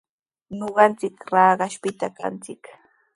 [0.57, 2.63] Ñuqanchik Raqashpita kanchik.